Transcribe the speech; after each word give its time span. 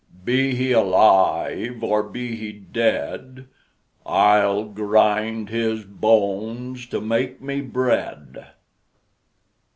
Be 0.23 0.55
he 0.55 0.71
alive 0.71 1.83
or 1.83 2.01
be 2.01 2.35
he 2.35 2.51
dead, 2.51 3.45
I'll 4.03 4.63
grind 4.63 5.49
his 5.49 5.83
bones 5.83 6.87
to 6.87 6.99
make 6.99 7.39
me 7.39 7.61
bread!" 7.61 8.47